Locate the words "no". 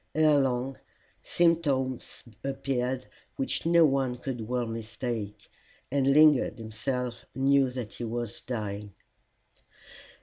3.67-3.85